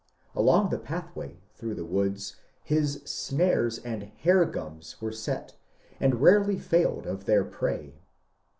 Along 0.33 0.71
tbe 0.71 0.83
patbway 0.83 1.35
tbrougb 1.59 1.75
tbe 1.77 1.87
woods 1.87 2.35
bis 2.67 3.03
snares 3.03 3.77
and 3.77 4.01
^^ 4.03 4.11
bare 4.25 4.45
gums" 4.45 4.95
were 4.99 5.11
set, 5.11 5.53
and 5.99 6.23
rarely 6.23 6.57
failed 6.57 7.05
of 7.05 7.25
tbeir 7.25 7.45
prey. 7.51 7.93